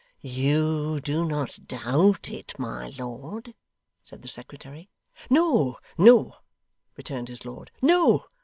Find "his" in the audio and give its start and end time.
7.27-7.45